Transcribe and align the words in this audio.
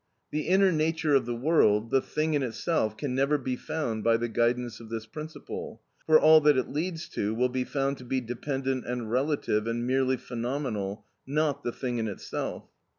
The 0.31 0.47
inner 0.47 0.71
nature 0.71 1.13
of 1.13 1.27
the 1.27 1.35
world, 1.35 1.91
the 1.91 2.01
thing 2.01 2.33
in 2.33 2.41
itself 2.41 2.97
can 2.97 3.13
never 3.13 3.37
be 3.37 3.55
found 3.55 4.03
by 4.03 4.17
the 4.17 4.27
guidance 4.27 4.79
of 4.79 4.89
this 4.89 5.05
principle, 5.05 5.79
for 6.07 6.19
all 6.19 6.41
that 6.41 6.57
it 6.57 6.71
leads 6.71 7.07
to 7.09 7.35
will 7.35 7.49
be 7.49 7.63
found 7.63 7.99
to 7.99 8.03
be 8.03 8.19
dependent 8.19 8.87
and 8.87 9.11
relative 9.11 9.67
and 9.67 9.85
merely 9.85 10.17
phenomenal, 10.17 11.05
not 11.27 11.61
the 11.61 11.71
thing 11.71 11.99
in 11.99 12.07
itself. 12.07 12.63